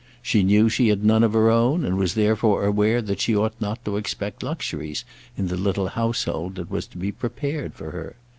[0.23, 3.53] She knew she had none of her own, and was therefore aware that she ought
[3.61, 5.05] not to expect luxuries
[5.37, 8.15] in the little household that was to be prepared for her.